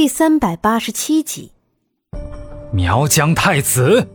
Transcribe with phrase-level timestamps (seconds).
[0.00, 1.52] 第三百八十七集，
[2.72, 4.08] 苗疆太子。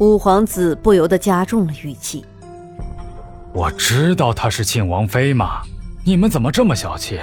[0.00, 2.24] 五皇子不由得加重了语气。
[3.54, 5.62] 我知道她是庆王妃嘛，
[6.04, 7.20] 你们怎么这么小气？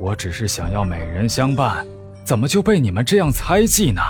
[0.00, 1.86] 我只是想要美人相伴，
[2.24, 4.02] 怎么就被你们这样猜忌呢？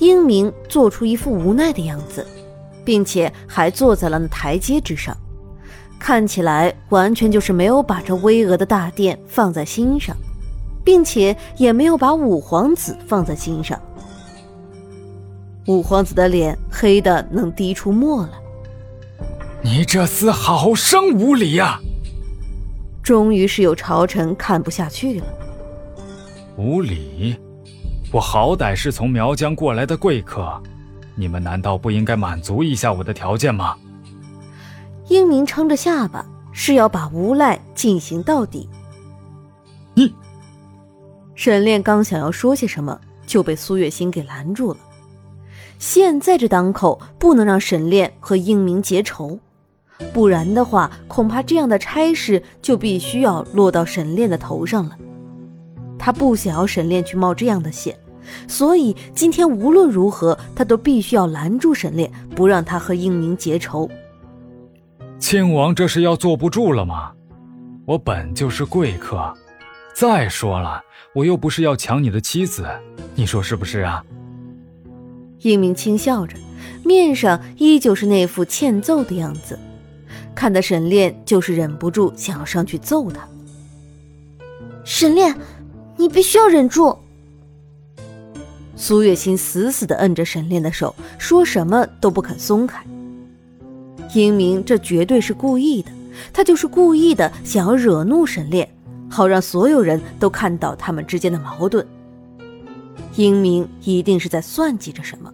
[0.00, 2.26] 英明做出一副无奈的样子，
[2.84, 5.16] 并且还坐在了那台阶之上，
[5.98, 10.14] 看起来完全就是没有把这巍峨的大殿放在心上，
[10.88, 13.78] 并且也没有把五皇子放在心上。
[15.66, 18.30] 五皇子的脸黑的能滴出墨来。
[19.60, 21.78] 你这厮好生无礼呀！
[23.02, 25.26] 终于是有朝臣看不下去了。
[26.56, 27.36] 无礼？
[28.10, 30.58] 我好歹是从苗疆过来的贵客，
[31.14, 33.76] 你们难道不应该满足一下我的条件吗？
[35.08, 38.66] 英明撑着下巴，是要把无赖进行到底。
[39.92, 40.14] 你，
[41.38, 44.78] 沈炼刚想要说些什么，就被苏月心给拦住了。
[45.78, 49.38] 现在这当口，不能让沈炼和英明结仇。
[50.12, 54.98] 不然的话，恐怕这样的差事就必须要落到沈炼的头上了。
[55.96, 57.96] 他不想要沈炼去冒这样的险，
[58.48, 63.88] 所以今天无论如何，他都必须要拦住沈炼，不让他和英明结仇。
[65.20, 67.12] 亲王这是要坐不住了吗？
[67.86, 69.32] 我本就是贵客，
[69.98, 70.80] 再说了，
[71.12, 72.64] 我又不是要抢你的妻子，
[73.16, 74.04] 你说是不是啊？
[75.40, 76.36] 英明轻笑着，
[76.84, 79.58] 面上依旧是那副欠揍的样子。
[80.36, 83.26] 看得沈炼就是忍不住想要上去揍他。
[84.84, 85.36] 沈炼，
[85.96, 86.96] 你必须要忍住。
[88.76, 92.80] 苏月心死死的摁着沈炼的手，说什么都不肯松开。
[94.14, 95.90] 英明这绝对是故意的，
[96.32, 98.72] 他就是故意的想要惹怒沈炼，
[99.10, 101.86] 好让所有人都看到他们之间的矛盾。
[103.16, 105.32] 英明一定是在算计着什么，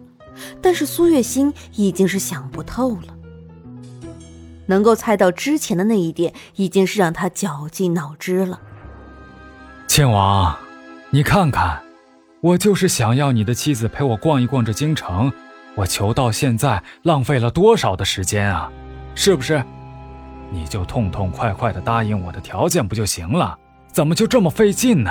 [0.61, 3.15] 但是苏月心已经是想不透了。
[4.65, 8.59] 能够猜到之前的那一点，已经是让他绞尽脑汁了。
[9.87, 10.57] 庆王，
[11.11, 11.83] 你看看，
[12.41, 15.31] 我就是想要你的妻子陪我逛一逛这京城，
[15.75, 18.71] 我求到现在浪费了多少的时间啊？
[19.13, 19.63] 是不是？
[20.51, 23.57] 你就痛痛快快的答应我的条件不就行了？
[23.95, 25.09] 怎么就这么费劲呢？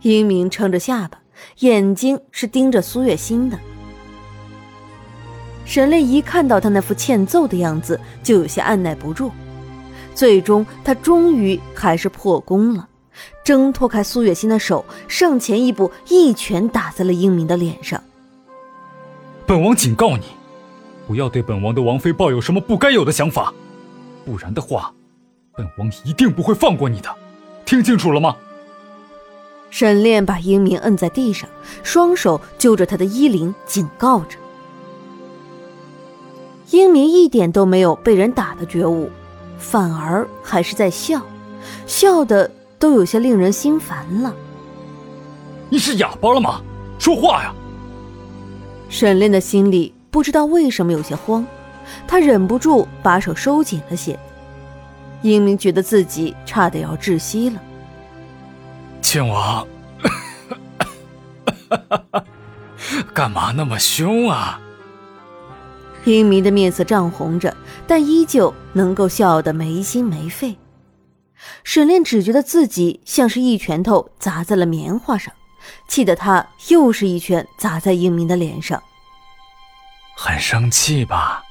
[0.00, 1.18] 英明撑着下巴，
[1.58, 3.58] 眼睛是盯着苏月心的。
[5.66, 9.30] 沈炼一看到他那副欠揍的样子，就有些按耐不住。
[10.14, 12.88] 最终，他终于还是破功了，
[13.44, 18.02] 挣脱开苏月心的手，上前一步，一拳打在了英明的脸上。
[19.44, 20.24] 本王警告你，
[21.06, 23.52] 不要对本王的王妃抱有什么不该有的想法，
[24.24, 24.90] 不然的话，
[25.54, 27.14] 本王一定不会放过你的。
[27.74, 28.36] 听清楚了吗？
[29.68, 31.50] 沈炼把英明摁在地上，
[31.82, 34.38] 双手揪着他的衣领，警告着。
[36.70, 39.10] 英明一点都没有被人打的觉悟，
[39.58, 41.20] 反而还是在笑，
[41.84, 42.48] 笑的
[42.78, 44.32] 都有些令人心烦了。
[45.68, 46.62] 你是哑巴了吗？
[47.00, 47.52] 说话呀！
[48.88, 51.44] 沈炼的心里不知道为什么有些慌，
[52.06, 54.16] 他忍不住把手收紧了些。
[55.24, 57.58] 英明觉得自己差点要窒息了。
[59.00, 59.66] 亲王，
[63.14, 64.60] 干嘛那么凶啊？
[66.04, 70.58] 英明的面色涨红着，但依旧能够笑得没心没肺。
[71.62, 75.32] 沈炼只觉得自己像是一拳头砸在了棉花上，
[75.88, 78.82] 气得他又是一拳砸在英明的脸上。
[80.18, 81.42] 很生气吧？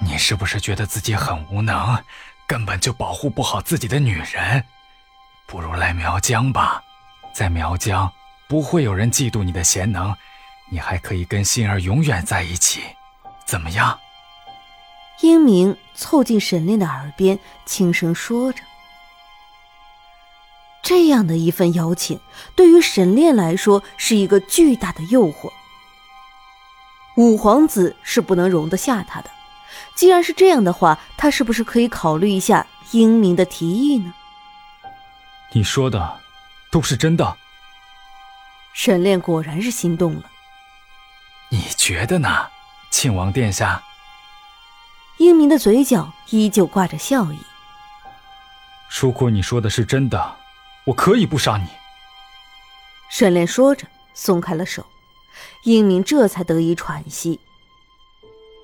[0.00, 1.98] 你是不是觉得自己很无能，
[2.46, 4.64] 根本就保护不好自己的女人？
[5.46, 6.82] 不如来苗疆吧，
[7.34, 8.10] 在苗疆
[8.48, 10.14] 不会有人嫉妒你的贤能，
[10.70, 12.82] 你还可以跟心儿永远在一起。
[13.44, 13.98] 怎么样？
[15.20, 18.62] 英明凑近沈炼的耳边，轻声说着
[20.82, 22.18] ：“这样的一份邀请，
[22.56, 25.52] 对于沈炼来说是一个巨大的诱惑。
[27.16, 29.30] 五皇子是不能容得下他的。
[29.94, 34.12] 既然是这样的话，他是不是可以考虑一下英明的提议呢？”
[35.52, 36.20] 你说的
[36.70, 37.36] 都是真的。
[38.72, 40.30] 沈炼果然是心动了。
[41.50, 42.48] 你觉得呢？
[42.90, 43.82] 庆王殿下，
[45.16, 47.38] 英明的嘴角依旧挂着笑意。
[48.88, 50.36] 如果你说的是真的，
[50.84, 51.66] 我可以不杀你。
[53.10, 54.86] 沈炼说着，松开了手，
[55.64, 57.40] 英明这才得以喘息。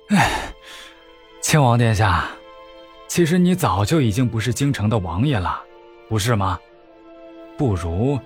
[0.09, 0.48] 哎，
[1.41, 2.25] 庆王殿下，
[3.07, 5.59] 其实你早就已经不是京城的王爷了，
[6.07, 6.59] 不是吗？
[7.57, 8.19] 不如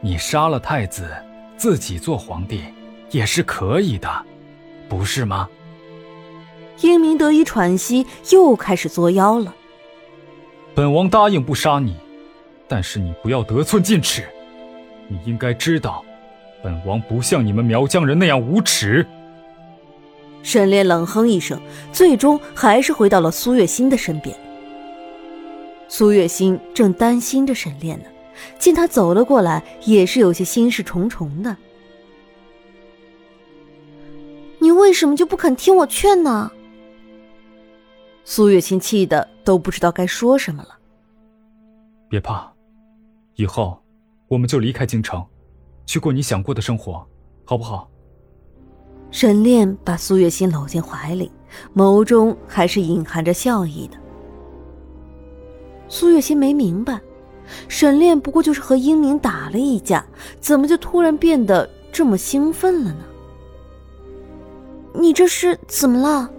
[0.00, 1.10] 你杀了太子，
[1.56, 2.62] 自己做皇帝
[3.10, 4.08] 也是可以的，
[4.88, 5.48] 不是吗？
[6.82, 9.52] 英明得以喘息，又开始作妖了。
[10.74, 11.96] 本王答应不杀你，
[12.68, 14.28] 但是你不要得寸进尺。
[15.08, 16.04] 你应该知道，
[16.62, 19.04] 本王不像你们苗疆人那样无耻。
[20.48, 21.60] 沈炼冷哼一声，
[21.92, 24.34] 最终还是回到了苏月心的身边。
[25.88, 28.06] 苏月心正担心着沈炼呢，
[28.58, 31.54] 见他走了过来，也是有些心事重重的。
[34.58, 36.50] 你为什么就不肯听我劝呢？
[38.24, 40.78] 苏月心气的都不知道该说什么了。
[42.08, 42.50] 别怕，
[43.34, 43.78] 以后
[44.28, 45.22] 我们就离开京城，
[45.84, 47.06] 去过你想过的生活，
[47.44, 47.90] 好不好？
[49.10, 51.30] 沈炼把苏月心搂进怀里，
[51.74, 53.96] 眸中还是隐含着笑意的。
[55.88, 57.00] 苏月心没明白，
[57.68, 60.04] 沈炼不过就是和英明打了一架，
[60.40, 63.04] 怎么就突然变得这么兴奋了呢？
[64.92, 66.30] 你这是怎么了？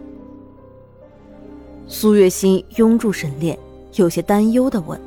[1.87, 3.57] 苏月心拥住沈炼，
[3.95, 4.99] 有些担忧的问：“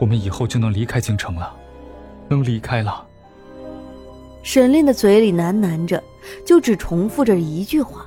[0.00, 1.54] 我们以后就能离开京城了，
[2.28, 3.03] 能离开了？”
[4.44, 6.00] 沈炼的嘴里喃喃着，
[6.46, 8.06] 就只重复着一句话。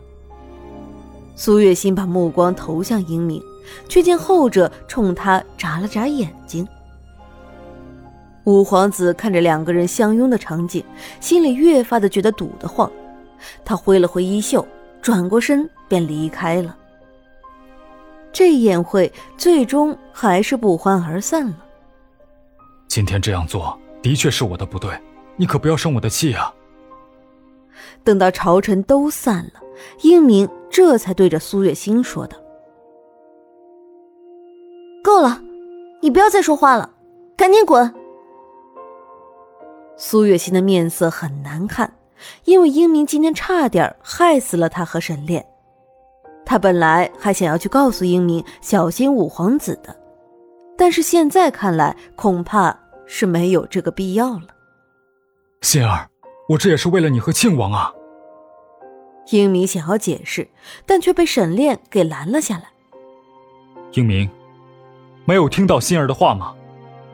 [1.36, 3.44] 苏月心把目光投向英明。
[3.88, 6.68] 却见后者冲他眨了眨眼睛。
[8.46, 10.84] 五皇子看着两个人相拥的场景，
[11.20, 12.90] 心里越发的觉得堵得慌。
[13.66, 14.66] 他挥了挥衣袖，
[15.02, 16.76] 转过身便离开了。
[18.32, 21.58] 这宴会最终还是不欢而散了。
[22.88, 24.98] 今天这样做的确是我的不对，
[25.38, 26.54] 你可不要生我的气啊！
[28.04, 29.62] 等到朝臣都散了，
[30.02, 32.38] 英明这才对着苏月心说道。
[35.04, 35.42] 够了，
[36.02, 36.90] 你不要再说话了，
[37.38, 37.94] 赶紧滚！
[39.96, 41.94] 苏月心的面色很难看，
[42.46, 45.46] 因为英明今天差点害死了他和沈炼。
[46.46, 49.96] 他本来还想要去告诉英明小心五皇子的，
[50.78, 54.48] 但是现在看来恐怕是没有这个必要了。
[55.68, 56.10] 心儿，
[56.48, 57.94] 我这也是为了你和庆王啊！
[59.32, 60.48] 英明想要解释，
[60.86, 62.70] 但却被沈炼给拦了下来。
[63.92, 64.30] 英明。
[65.26, 66.56] 没有听到心儿的话吗？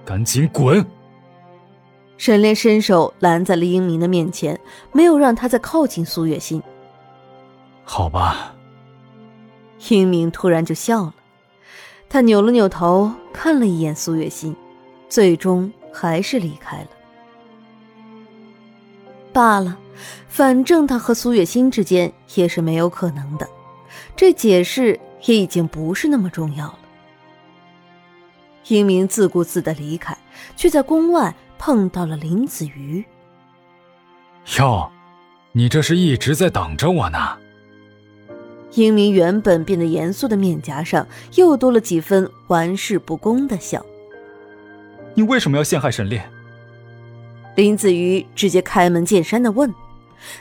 [0.05, 0.85] 赶紧滚！
[2.17, 4.59] 沈炼伸手拦在了英明的面前，
[4.91, 6.61] 没有让他再靠近苏月心。
[7.83, 8.53] 好吧。
[9.89, 11.15] 英明突然就笑了，
[12.07, 14.55] 他扭了扭头，看了一眼苏月心，
[15.09, 16.87] 最终还是离开了。
[19.33, 19.77] 罢了，
[20.29, 23.49] 反正他和苏月心之间也是没有可能的，
[24.15, 26.79] 这解释也已经不是那么重要了。
[28.67, 30.17] 英明自顾自的离开，
[30.55, 33.03] 却在宫外碰到了林子瑜。
[34.57, 34.89] 哟，
[35.51, 37.37] 你这是一直在等着我呢。
[38.75, 41.05] 英明原本变得严肃的面颊上
[41.35, 43.85] 又多了几分玩世不恭的笑。
[45.13, 46.27] 你为什么要陷害沈炼？
[47.55, 49.73] 林子瑜直接开门见山的问。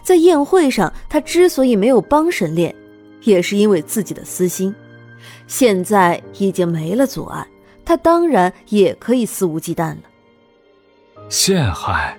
[0.02, 2.74] 在宴会上，他之所以没有帮沈炼，
[3.22, 4.74] 也是因为自己的私心。
[5.46, 7.46] 现在已经没了阻碍。
[7.84, 10.02] 他当然也可以肆无忌惮了。
[11.28, 12.16] 陷害，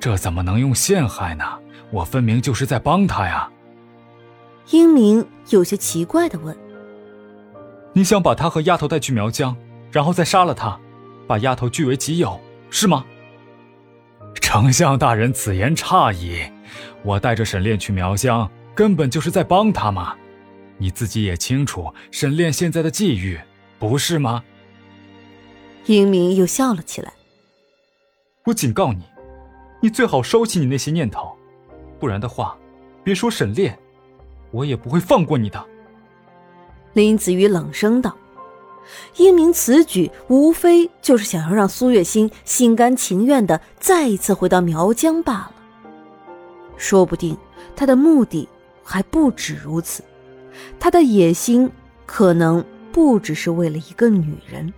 [0.00, 1.44] 这怎么能用陷害呢？
[1.92, 3.48] 我分明就是在帮他呀。
[4.70, 6.54] 英明有些奇怪的问
[7.94, 9.56] ：“你想把他和丫头带去苗疆，
[9.92, 10.78] 然后再杀了他，
[11.28, 13.04] 把丫头据为己有，是吗？”
[14.34, 16.40] 丞相大人此言差矣，
[17.02, 20.16] 我带着沈炼去苗乡，根本就是在帮他嘛。
[20.78, 23.38] 你自己也清楚沈炼现在的际遇，
[23.78, 24.42] 不是吗？
[25.86, 27.12] 英明又笑了起来。
[28.44, 29.02] 我警告你，
[29.80, 31.36] 你最好收起你那些念头，
[31.98, 32.56] 不然的话，
[33.02, 33.78] 别说沈炼，
[34.50, 35.62] 我也不会放过你的。
[36.94, 38.16] 林子瑜冷声道
[39.16, 45.52] ：“英明此举无非就是想要让苏月心心甘情愿的再一次回到苗疆罢了。
[46.76, 47.36] 说不定
[47.74, 48.48] 他的目的
[48.82, 50.02] 还不止如此，
[50.80, 51.70] 他的野心
[52.06, 54.72] 可能不只是为了一个女人。”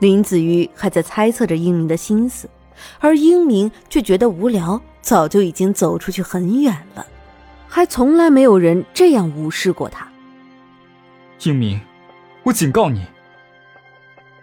[0.00, 2.48] 林子瑜还在猜测着英明的心思，
[3.00, 7.04] 而英明却觉得无聊，早就已经走出去很远了，
[7.66, 10.08] 还从来没有人这样无视过他。
[11.44, 11.80] 英明，
[12.42, 13.06] 我警告你。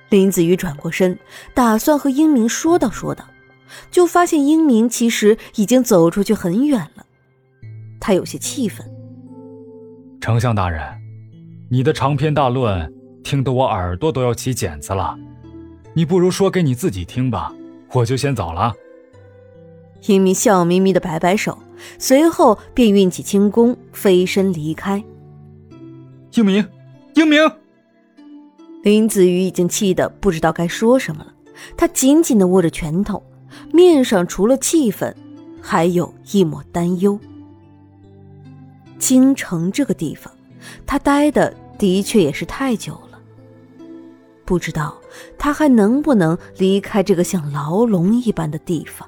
[0.10, 1.18] 林子瑜转过身，
[1.54, 3.26] 打算和英明说道说道，
[3.92, 7.06] 就发现英明其实已经走出去很远了，
[8.00, 8.86] 他有些气愤。
[10.22, 10.82] 丞相大人，
[11.70, 12.92] 你的长篇大论
[13.24, 15.18] 听得我耳朵都要起茧子了。
[15.94, 17.54] 你不如说给你自己听吧，
[17.92, 18.74] 我就先走了。
[20.08, 21.58] 英明笑眯眯的摆摆手，
[21.98, 25.04] 随后便运起轻功飞身离开。
[26.34, 26.66] 英明，
[27.16, 27.40] 英明！
[28.84, 31.34] 林子瑜已经气得不知道该说什么了，
[31.78, 33.24] 他紧紧的握着拳头，
[33.72, 35.16] 面上除了气愤，
[35.62, 37.18] 还有一抹担忧。
[39.00, 40.32] 京城这个地方，
[40.86, 43.20] 他待的的确也是太久了，
[44.44, 44.98] 不知道
[45.38, 49.08] 他还能不能离开这个像牢笼一般的地方。